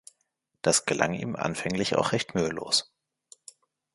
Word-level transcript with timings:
Das 0.63 0.85
gelang 0.87 1.13
ihm 1.13 1.35
anfänglich 1.35 1.95
auch 1.95 2.11
recht 2.11 2.33
mühelos. 2.33 2.91